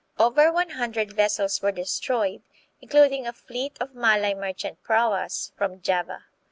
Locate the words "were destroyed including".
1.61-3.27